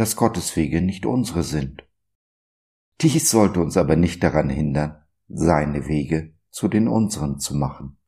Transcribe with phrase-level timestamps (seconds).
[0.00, 1.86] dass Gottes Wege nicht unsere sind.
[3.02, 7.98] Dies sollte uns aber nicht daran hindern, seine Wege zu den unseren zu machen.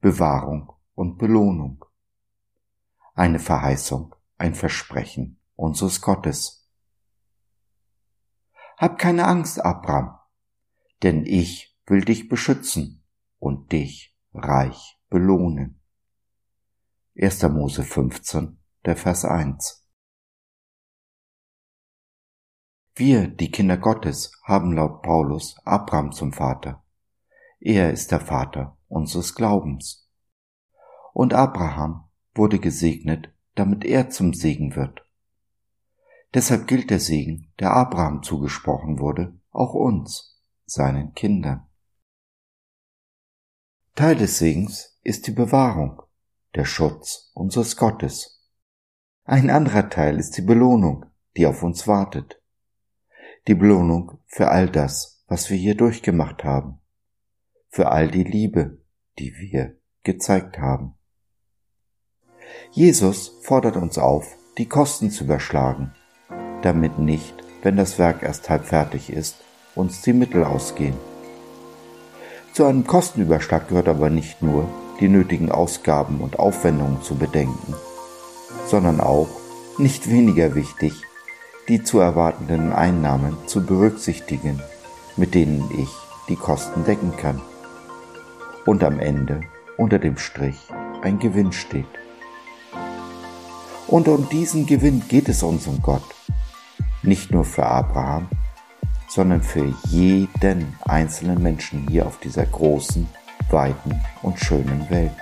[0.00, 1.84] Bewahrung und Belohnung.
[3.14, 6.61] Eine Verheißung, ein Versprechen unseres Gottes.
[8.82, 10.18] Hab keine Angst, Abraham,
[11.04, 13.04] denn ich will dich beschützen
[13.38, 15.80] und dich reich belohnen.
[17.16, 17.44] 1.
[17.44, 19.88] Mose 15, der Vers 1.
[22.96, 26.84] Wir, die Kinder Gottes, haben laut Paulus Abraham zum Vater.
[27.60, 30.10] Er ist der Vater unseres Glaubens.
[31.12, 35.06] Und Abraham wurde gesegnet, damit er zum Segen wird.
[36.34, 41.66] Deshalb gilt der Segen, der Abraham zugesprochen wurde, auch uns, seinen Kindern.
[43.94, 46.02] Teil des Segens ist die Bewahrung,
[46.54, 48.48] der Schutz unseres Gottes.
[49.24, 51.04] Ein anderer Teil ist die Belohnung,
[51.36, 52.40] die auf uns wartet.
[53.46, 56.80] Die Belohnung für all das, was wir hier durchgemacht haben,
[57.68, 58.82] für all die Liebe,
[59.18, 60.94] die wir gezeigt haben.
[62.70, 65.94] Jesus fordert uns auf, die Kosten zu überschlagen,
[66.64, 69.36] damit nicht, wenn das Werk erst halb fertig ist,
[69.74, 70.96] uns die Mittel ausgehen.
[72.52, 74.68] Zu einem Kostenüberschlag gehört aber nicht nur,
[75.00, 77.74] die nötigen Ausgaben und Aufwendungen zu bedenken,
[78.66, 79.28] sondern auch,
[79.78, 80.92] nicht weniger wichtig,
[81.68, 84.60] die zu erwartenden Einnahmen zu berücksichtigen,
[85.16, 85.88] mit denen ich
[86.28, 87.40] die Kosten decken kann.
[88.66, 89.40] Und am Ende
[89.78, 90.58] unter dem Strich
[91.02, 91.86] ein Gewinn steht.
[93.86, 96.11] Und um diesen Gewinn geht es unserem Gott.
[97.02, 98.28] Nicht nur für Abraham,
[99.08, 103.08] sondern für jeden einzelnen Menschen hier auf dieser großen,
[103.50, 105.12] weiten und schönen Welt.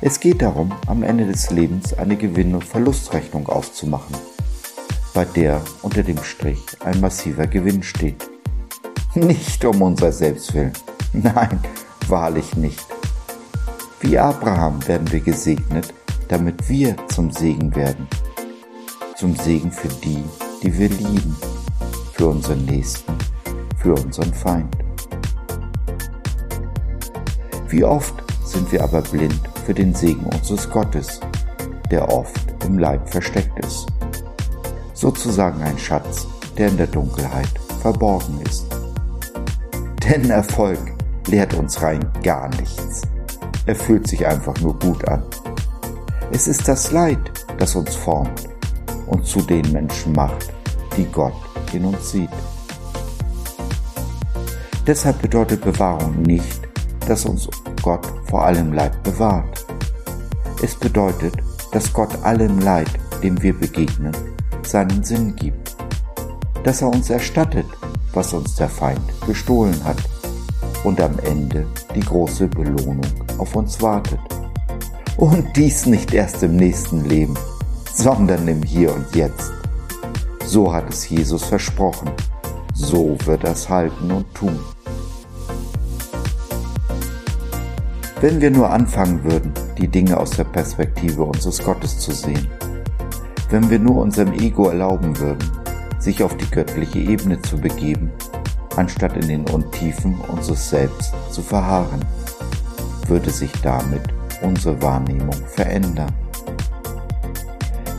[0.00, 4.16] Es geht darum, am Ende des Lebens eine Gewinn- und Verlustrechnung aufzumachen,
[5.12, 8.28] bei der unter dem Strich ein massiver Gewinn steht.
[9.14, 10.72] Nicht um unser Selbstwillen,
[11.12, 11.60] nein,
[12.06, 12.86] wahrlich nicht.
[14.00, 15.92] Wie Abraham werden wir gesegnet
[16.28, 18.06] damit wir zum Segen werden.
[19.18, 20.22] Zum Segen für die,
[20.62, 21.36] die wir lieben,
[22.12, 23.12] für unseren Nächsten,
[23.76, 24.76] für unseren Feind.
[27.66, 28.14] Wie oft
[28.44, 31.18] sind wir aber blind für den Segen unseres Gottes,
[31.90, 33.86] der oft im Leib versteckt ist.
[34.94, 37.50] Sozusagen ein Schatz, der in der Dunkelheit
[37.80, 38.66] verborgen ist.
[40.08, 40.78] Denn Erfolg
[41.26, 43.02] lehrt uns rein gar nichts.
[43.66, 45.24] Er fühlt sich einfach nur gut an.
[46.30, 47.18] Es ist das Leid,
[47.58, 48.48] das uns formt
[49.08, 50.52] und zu den Menschen macht,
[50.96, 51.34] die Gott
[51.72, 52.30] in uns sieht.
[54.86, 56.60] Deshalb bedeutet Bewahrung nicht,
[57.06, 57.48] dass uns
[57.82, 59.66] Gott vor allem Leid bewahrt.
[60.62, 61.34] Es bedeutet,
[61.72, 62.90] dass Gott allem Leid,
[63.22, 64.16] dem wir begegnen,
[64.62, 65.76] seinen Sinn gibt.
[66.64, 67.66] Dass er uns erstattet,
[68.14, 69.98] was uns der Feind gestohlen hat
[70.84, 73.00] und am Ende die große Belohnung
[73.38, 74.20] auf uns wartet.
[75.16, 77.34] Und dies nicht erst im nächsten Leben,
[77.98, 79.52] sondern im Hier und Jetzt.
[80.46, 82.12] So hat es Jesus versprochen.
[82.72, 84.56] So wird er es halten und tun.
[88.20, 92.48] Wenn wir nur anfangen würden, die Dinge aus der Perspektive unseres Gottes zu sehen,
[93.50, 95.50] wenn wir nur unserem Ego erlauben würden,
[95.98, 98.12] sich auf die göttliche Ebene zu begeben,
[98.76, 102.04] anstatt in den Untiefen unseres Selbst zu verharren,
[103.08, 104.02] würde sich damit
[104.42, 106.12] unsere Wahrnehmung verändern.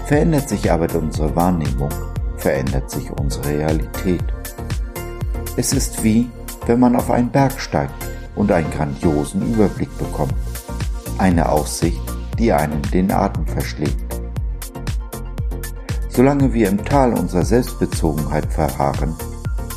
[0.10, 1.92] Verändert sich aber unsere Wahrnehmung,
[2.38, 4.24] verändert sich unsere Realität.
[5.56, 6.28] Es ist wie,
[6.66, 7.94] wenn man auf einen Berg steigt
[8.36, 10.34] und einen grandiosen Überblick bekommt.
[11.20, 12.02] Eine Aussicht,
[12.40, 14.20] die einen den Atem verschlägt.
[16.08, 19.14] Solange wir im Tal unserer Selbstbezogenheit verharren,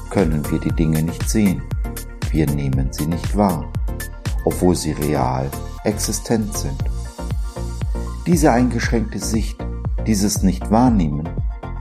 [0.09, 1.61] können wir die Dinge nicht sehen.
[2.31, 3.71] Wir nehmen sie nicht wahr,
[4.47, 5.51] obwohl sie real
[5.85, 6.83] existent sind.
[8.27, 9.62] Diese eingeschränkte Sicht,
[10.07, 11.29] dieses Nicht-Wahrnehmen,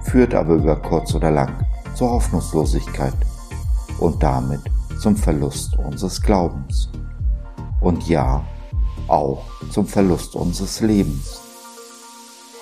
[0.03, 1.65] führt aber über kurz oder lang
[1.95, 3.13] zur Hoffnungslosigkeit
[3.99, 4.61] und damit
[4.99, 6.89] zum Verlust unseres Glaubens.
[7.79, 8.43] Und ja,
[9.07, 11.41] auch zum Verlust unseres Lebens.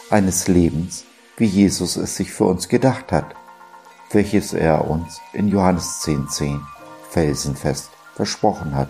[0.09, 1.05] Eines Lebens,
[1.37, 3.35] wie Jesus es sich für uns gedacht hat,
[4.11, 6.61] welches er uns in Johannes 10,10 10
[7.09, 8.89] felsenfest versprochen hat.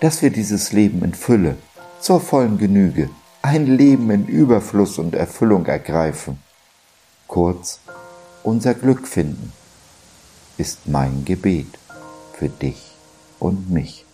[0.00, 1.56] Dass wir dieses Leben in Fülle,
[2.00, 3.10] zur vollen Genüge,
[3.46, 6.40] ein Leben in Überfluss und Erfüllung ergreifen,
[7.28, 7.80] kurz
[8.42, 9.52] unser Glück finden,
[10.58, 11.78] ist mein Gebet
[12.32, 12.96] für dich
[13.38, 14.04] und mich.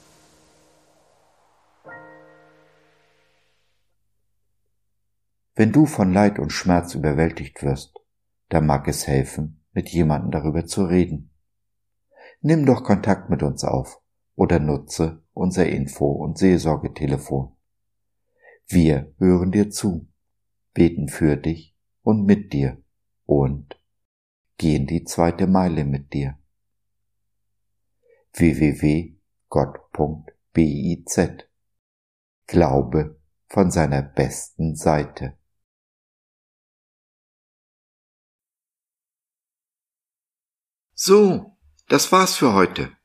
[5.55, 7.95] Wenn du von Leid und Schmerz überwältigt wirst,
[8.51, 11.31] dann mag es helfen, mit jemandem darüber zu reden.
[12.43, 13.99] Nimm doch Kontakt mit uns auf
[14.37, 17.57] oder nutze unser Info- und Seelsorgetelefon.
[18.67, 20.09] Wir hören dir zu,
[20.73, 22.83] beten für dich und mit dir
[23.25, 23.79] und
[24.57, 26.39] gehen die zweite Meile mit dir.
[28.35, 29.21] www.gott.biz
[32.47, 35.39] Glaube von seiner besten Seite.
[40.95, 41.59] So,
[41.89, 42.97] das war's für heute.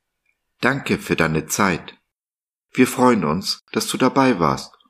[0.62, 2.00] Danke für deine Zeit.
[2.72, 4.77] Wir freuen uns, dass du dabei warst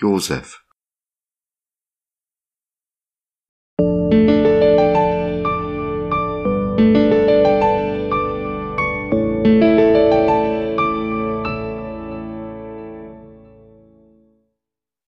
[0.00, 0.62] Josef.